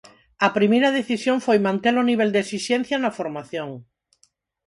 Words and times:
A 0.47 0.49
primeira 0.57 0.93
decisión 0.99 1.37
foi 1.45 1.57
manter 1.67 1.95
o 2.01 2.07
nivel 2.09 2.29
de 2.33 2.41
exixencia 2.45 2.97
na 2.99 3.15
formación. 3.19 3.69